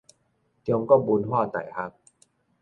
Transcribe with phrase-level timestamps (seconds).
[0.03, 0.03] 中
[0.83, 1.93] 國文化大學